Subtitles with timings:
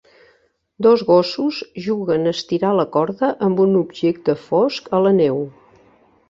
[0.85, 5.41] Dos gossos juguen a estirar la corda amb un objecte fosc a la neu.